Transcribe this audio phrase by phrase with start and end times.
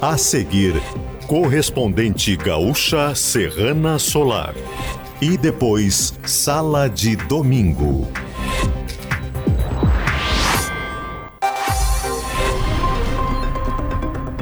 [0.00, 0.74] A seguir,
[1.26, 4.54] correspondente gaúcha Serrana Solar.
[5.22, 8.06] E depois, Sala de Domingo.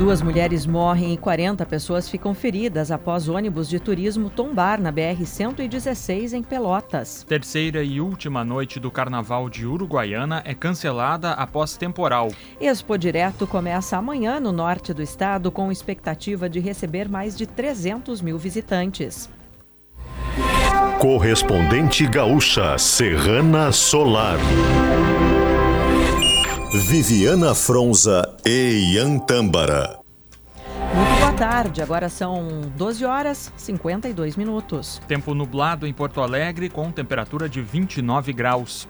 [0.05, 6.35] Duas mulheres morrem e 40 pessoas ficam feridas após ônibus de turismo tombar na BR-116
[6.35, 7.25] em Pelotas.
[7.27, 12.29] Terceira e última noite do Carnaval de Uruguaiana é cancelada após temporal.
[12.61, 18.21] Expo Direto começa amanhã no norte do estado com expectativa de receber mais de 300
[18.21, 19.31] mil visitantes.
[20.99, 24.37] Correspondente gaúcha Serrana Solar.
[26.77, 30.01] Viviana Fronza e Yantâmbara.
[30.93, 35.01] Muito boa tarde, agora são 12 horas 52 minutos.
[35.07, 38.89] Tempo nublado em Porto Alegre com temperatura de 29 graus.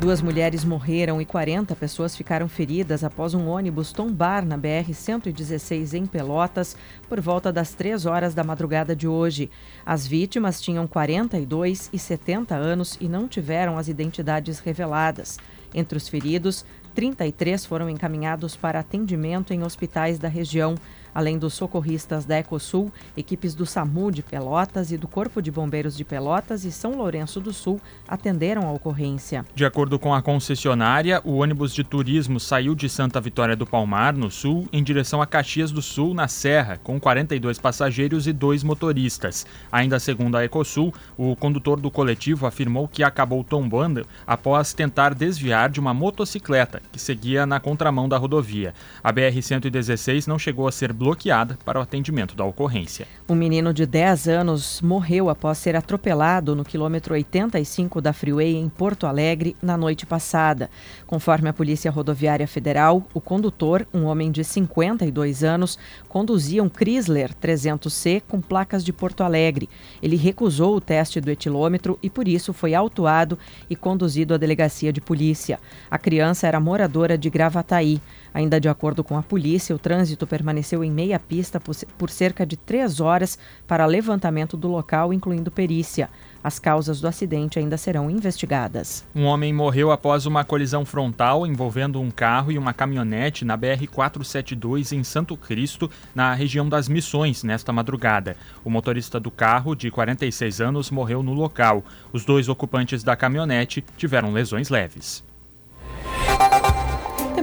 [0.00, 6.06] Duas mulheres morreram e 40 pessoas ficaram feridas após um ônibus tombar na BR-116 em
[6.06, 6.74] Pelotas
[7.06, 9.50] por volta das 3 horas da madrugada de hoje.
[9.84, 15.36] As vítimas tinham 42 e 70 anos e não tiveram as identidades reveladas.
[15.76, 20.74] Entre os feridos, 33 foram encaminhados para atendimento em hospitais da região.
[21.16, 25.96] Além dos socorristas da Ecosul, equipes do SAMU de Pelotas e do Corpo de Bombeiros
[25.96, 29.42] de Pelotas e São Lourenço do Sul atenderam a ocorrência.
[29.54, 34.14] De acordo com a concessionária, o ônibus de turismo saiu de Santa Vitória do Palmar,
[34.14, 38.62] no sul, em direção a Caxias do Sul, na Serra, com 42 passageiros e dois
[38.62, 39.46] motoristas.
[39.72, 45.70] Ainda segundo a Ecosul, o condutor do coletivo afirmou que acabou tombando após tentar desviar
[45.70, 48.74] de uma motocicleta que seguia na contramão da rodovia.
[49.02, 53.06] A BR-116 não chegou a ser bloqueada bloqueada para o atendimento da ocorrência.
[53.28, 58.68] Um menino de 10 anos morreu após ser atropelado no quilômetro 85 da Freeway em
[58.68, 60.68] Porto Alegre na noite passada.
[61.06, 67.32] Conforme a Polícia Rodoviária Federal, o condutor, um homem de 52 anos, conduzia um Chrysler
[67.40, 69.68] 300C com placas de Porto Alegre.
[70.02, 73.38] Ele recusou o teste do etilômetro e por isso foi autuado
[73.70, 75.60] e conduzido à delegacia de polícia.
[75.88, 78.00] A criança era moradora de Gravataí.
[78.36, 82.54] Ainda de acordo com a polícia, o trânsito permaneceu em meia pista por cerca de
[82.54, 86.10] três horas para levantamento do local, incluindo perícia.
[86.44, 89.06] As causas do acidente ainda serão investigadas.
[89.14, 94.92] Um homem morreu após uma colisão frontal envolvendo um carro e uma caminhonete na BR-472
[94.92, 98.36] em Santo Cristo, na região das Missões, nesta madrugada.
[98.62, 101.82] O motorista do carro, de 46 anos, morreu no local.
[102.12, 105.24] Os dois ocupantes da caminhonete tiveram lesões leves.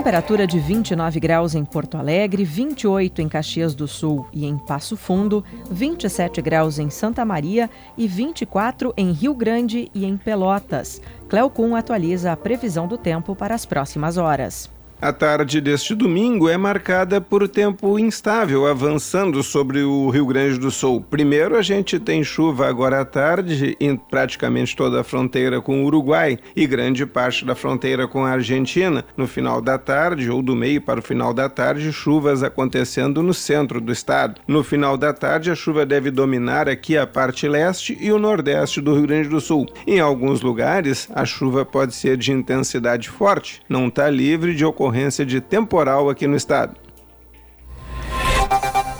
[0.04, 4.98] Temperatura de 29 graus em Porto Alegre, 28 em Caxias do Sul e em Passo
[4.98, 5.42] Fundo,
[5.72, 11.02] 27 graus em Santa Maria e 24 em Rio Grande e em Pelotas.
[11.30, 14.70] Cleocum atualiza a previsão do tempo para as próximas horas.
[15.04, 20.72] A tarde deste domingo é marcada por tempo instável avançando sobre o Rio Grande do
[20.72, 21.02] Sul.
[21.02, 25.88] Primeiro, a gente tem chuva agora à tarde em praticamente toda a fronteira com o
[25.88, 29.04] Uruguai e grande parte da fronteira com a Argentina.
[29.18, 33.34] No final da tarde ou do meio para o final da tarde, chuvas acontecendo no
[33.34, 34.40] centro do estado.
[34.48, 38.80] No final da tarde, a chuva deve dominar aqui a parte leste e o nordeste
[38.80, 39.66] do Rio Grande do Sul.
[39.86, 44.93] Em alguns lugares, a chuva pode ser de intensidade forte, não está livre de ocorrência
[44.94, 46.76] ocorrência de temporal aqui no estado.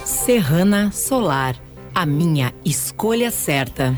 [0.04, 1.56] Serrana Solar,
[1.94, 3.96] a minha escolha certa.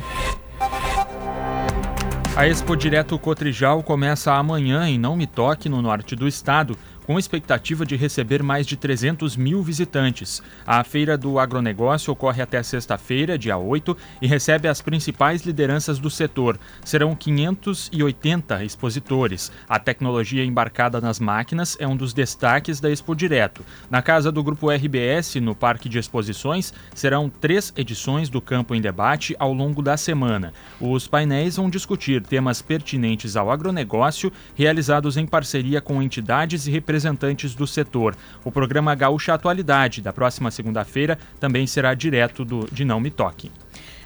[2.36, 7.20] A Expo Direto Cotrijal começa amanhã em Não Me Toque, no norte do estado, com
[7.20, 10.42] expectativa de receber mais de 300 mil visitantes.
[10.66, 16.10] A Feira do Agronegócio ocorre até sexta-feira, dia 8, e recebe as principais lideranças do
[16.10, 16.60] setor.
[16.84, 19.52] Serão 580 expositores.
[19.70, 23.64] A tecnologia embarcada nas máquinas é um dos destaques da Expo Direto.
[23.90, 28.82] Na casa do Grupo RBS, no Parque de Exposições, serão três edições do Campo em
[28.82, 30.54] Debate ao longo da semana.
[30.82, 36.95] Os painéis vão discutir temas pertinentes ao agronegócio, realizados em parceria com entidades e representantes
[36.96, 38.16] representantes do setor.
[38.44, 43.52] O programa Gaúcha Atualidade, da próxima segunda-feira, também será direto do de Não Me Toque.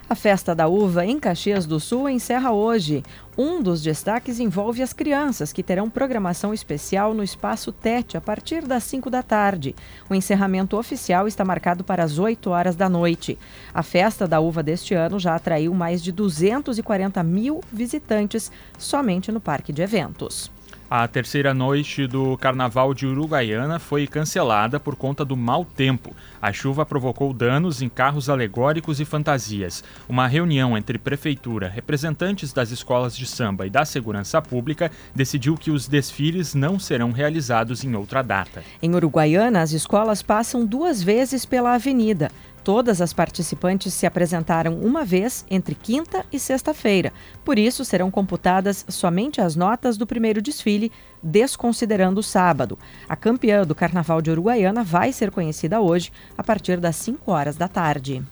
[0.10, 3.04] A festa da uva em Caxias do Sul encerra hoje.
[3.38, 8.66] Um dos destaques envolve as crianças, que terão programação especial no Espaço Tete a partir
[8.66, 9.76] das 5 da tarde.
[10.10, 13.38] O encerramento oficial está marcado para as 8 horas da noite.
[13.72, 19.40] A festa da uva deste ano já atraiu mais de 240 mil visitantes somente no
[19.40, 20.52] parque de eventos.
[20.92, 26.16] A terceira noite do Carnaval de Uruguaiana foi cancelada por conta do mau tempo.
[26.42, 29.84] A chuva provocou danos em carros alegóricos e fantasias.
[30.10, 35.70] Uma reunião entre prefeitura, representantes das escolas de samba e da segurança pública decidiu que
[35.70, 38.64] os desfiles não serão realizados em outra data.
[38.82, 42.32] Em Uruguaiana, as escolas passam duas vezes pela avenida.
[42.64, 47.14] Todas as participantes se apresentaram uma vez entre quinta e sexta-feira.
[47.44, 50.92] Por isso, serão computadas somente as notas do primeiro desfile,
[51.22, 52.78] desconsiderando o sábado.
[53.08, 57.56] A campeã do Carnaval de Uruguaiana vai ser conhecida hoje, a partir das 5 horas
[57.56, 58.24] da tarde.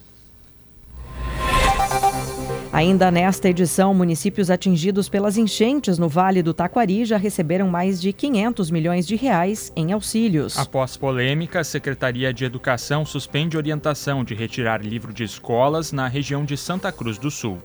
[2.78, 8.14] Ainda nesta edição, municípios atingidos pelas enchentes no Vale do Taquari já receberam mais de
[8.14, 10.56] 500 milhões de reais em auxílios.
[10.60, 16.46] Após polêmica, a Secretaria de Educação suspende orientação de retirar livro de escolas na região
[16.46, 17.58] de Santa Cruz do Sul.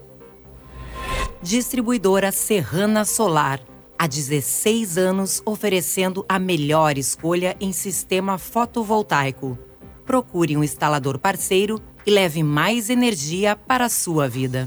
[1.43, 3.61] Distribuidora Serrana Solar.
[3.99, 9.59] Há 16 anos oferecendo a melhor escolha em sistema fotovoltaico.
[10.07, 14.67] Procure um instalador parceiro e leve mais energia para a sua vida.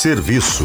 [0.00, 0.64] Serviço.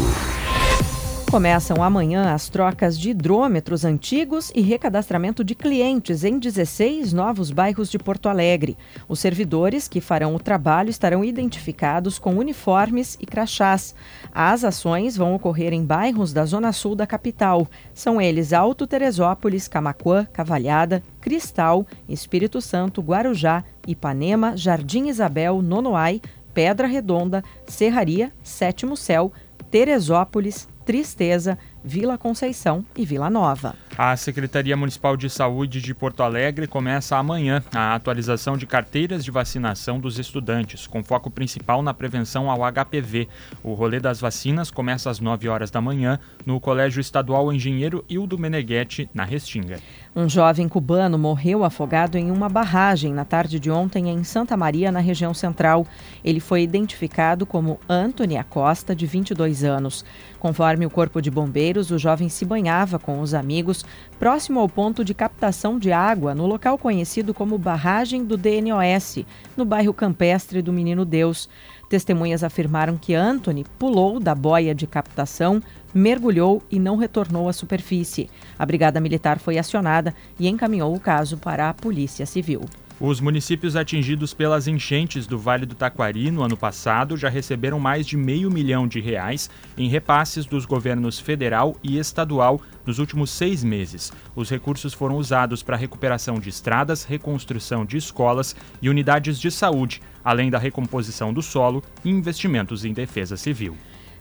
[1.30, 7.90] Começam amanhã as trocas de hidrômetros antigos e recadastramento de clientes em 16 novos bairros
[7.90, 8.78] de Porto Alegre.
[9.06, 13.94] Os servidores que farão o trabalho estarão identificados com uniformes e crachás.
[14.32, 17.68] As ações vão ocorrer em bairros da zona sul da capital.
[17.92, 26.22] São eles Alto Teresópolis, Camaquã, Cavalhada, Cristal, Espírito Santo, Guarujá, Ipanema, Jardim Isabel, Nonoai,
[26.56, 29.30] Pedra Redonda, Serraria, Sétimo Céu,
[29.70, 33.76] Teresópolis, Tristeza, Vila Conceição e Vila Nova.
[33.96, 39.30] A Secretaria Municipal de Saúde de Porto Alegre começa amanhã a atualização de carteiras de
[39.30, 43.28] vacinação dos estudantes, com foco principal na prevenção ao HPV.
[43.62, 48.36] O rolê das vacinas começa às 9 horas da manhã no Colégio Estadual Engenheiro Hildo
[48.36, 49.78] Meneghetti, na Restinga.
[50.14, 54.90] Um jovem cubano morreu afogado em uma barragem na tarde de ontem em Santa Maria,
[54.90, 55.86] na região central.
[56.24, 60.04] Ele foi identificado como Anthony Acosta, de 22 anos.
[60.38, 63.84] Conforme o Corpo de Bombeiros, o jovem se banhava com os amigos
[64.18, 69.24] próximo ao ponto de captação de água no local conhecido como Barragem do DNOS,
[69.56, 71.48] no bairro campestre do Menino Deus.
[71.88, 75.62] Testemunhas afirmaram que Anthony pulou da boia de captação,
[75.94, 78.30] mergulhou e não retornou à superfície.
[78.58, 82.62] A Brigada Militar foi acionada e encaminhou o caso para a Polícia Civil.
[82.98, 88.06] Os municípios atingidos pelas enchentes do Vale do Taquari no ano passado já receberam mais
[88.06, 93.62] de meio milhão de reais em repasses dos governos federal e estadual nos últimos seis
[93.62, 94.10] meses.
[94.34, 99.50] Os recursos foram usados para a recuperação de estradas, reconstrução de escolas e unidades de
[99.50, 103.76] saúde, além da recomposição do solo e investimentos em defesa civil.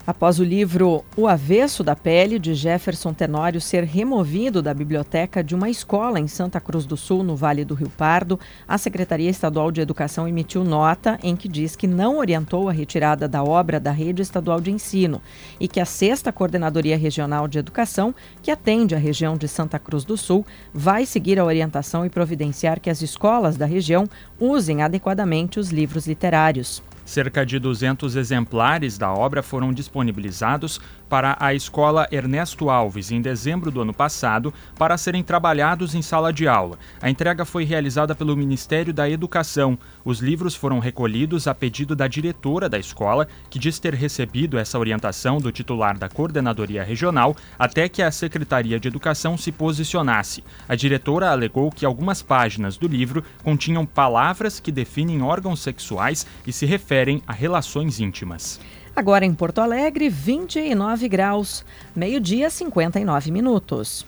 [0.08, 5.56] Após o livro O Avesso da Pele, de Jefferson Tenório, ser removido da biblioteca de
[5.56, 9.72] uma escola em Santa Cruz do Sul, no Vale do Rio Pardo, a Secretaria Estadual
[9.72, 13.90] de Educação emitiu nota em que diz que não orientou a retirada da obra da
[13.90, 15.20] Rede Estadual de Ensino
[15.60, 18.14] e que a sexta Coordenadoria Regional de Educação,
[18.44, 22.80] que atende a região de Santa Cruz do Sul, vai seguir a orientação e providenciar
[22.80, 24.08] que as escolas da região
[24.40, 26.84] usem adequadamente os livros literários.
[27.06, 33.70] Cerca de 200 exemplares da obra foram disponibilizados para a escola Ernesto Alves em dezembro
[33.70, 36.80] do ano passado para serem trabalhados em sala de aula.
[37.00, 39.78] A entrega foi realizada pelo Ministério da Educação.
[40.04, 44.80] Os livros foram recolhidos a pedido da diretora da escola, que diz ter recebido essa
[44.80, 50.44] orientação do titular da coordenadoria regional até que a Secretaria de Educação se posicionasse.
[50.68, 56.52] A diretora alegou que algumas páginas do livro continham palavras que definem órgãos sexuais e
[56.52, 58.58] se referem referem a relações íntimas.
[58.96, 64.06] Agora em Porto Alegre, 29 graus, meio-dia, 59 minutos.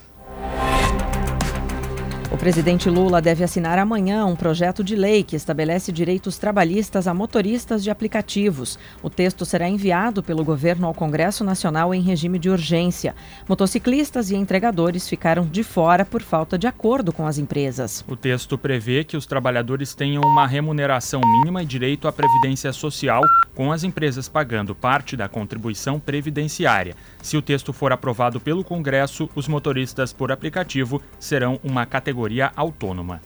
[2.29, 7.13] O presidente Lula deve assinar amanhã um projeto de lei que estabelece direitos trabalhistas a
[7.13, 8.77] motoristas de aplicativos.
[9.01, 13.15] O texto será enviado pelo governo ao Congresso Nacional em regime de urgência.
[13.48, 18.03] Motociclistas e entregadores ficaram de fora por falta de acordo com as empresas.
[18.05, 23.22] O texto prevê que os trabalhadores tenham uma remuneração mínima e direito à previdência social,
[23.55, 26.93] com as empresas pagando parte da contribuição previdenciária.
[27.22, 32.16] Se o texto for aprovado pelo Congresso, os motoristas por aplicativo serão uma categoria
[32.55, 33.21] autônoma.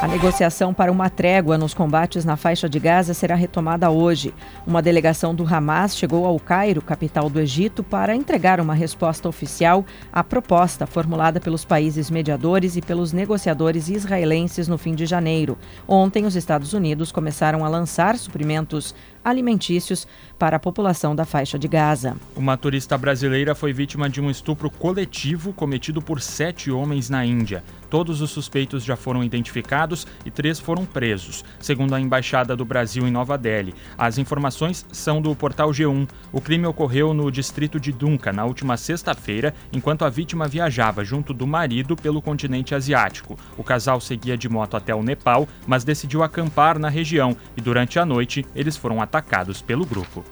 [0.00, 4.32] A negociação para uma trégua nos combates na faixa de Gaza será retomada hoje.
[4.64, 9.84] Uma delegação do Hamas chegou ao Cairo, capital do Egito, para entregar uma resposta oficial
[10.12, 15.58] à proposta formulada pelos países mediadores e pelos negociadores israelenses no fim de janeiro.
[15.88, 18.94] Ontem, os Estados Unidos começaram a lançar suprimentos
[19.28, 20.06] alimentícios
[20.38, 22.16] para a população da faixa de Gaza.
[22.36, 27.62] Uma turista brasileira foi vítima de um estupro coletivo cometido por sete homens na Índia.
[27.90, 33.06] Todos os suspeitos já foram identificados e três foram presos, segundo a Embaixada do Brasil
[33.06, 33.74] em Nova Delhi.
[33.96, 36.06] As informações são do portal G1.
[36.30, 41.32] O crime ocorreu no distrito de Dunca na última sexta-feira, enquanto a vítima viajava junto
[41.32, 43.38] do marido pelo continente asiático.
[43.56, 47.98] O casal seguia de moto até o Nepal, mas decidiu acampar na região e durante
[47.98, 50.24] a noite eles foram atacados pelo grupo.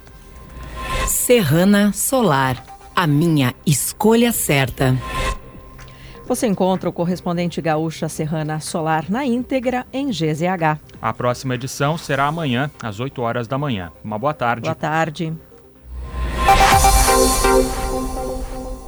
[1.06, 2.62] Serrana Solar,
[2.94, 4.96] a minha escolha certa.
[6.26, 10.80] Você encontra o correspondente gaúcha Serrana Solar na íntegra em GZH.
[11.00, 13.92] A próxima edição será amanhã, às 8 horas da manhã.
[14.02, 14.62] Uma boa tarde.
[14.62, 15.32] Boa tarde.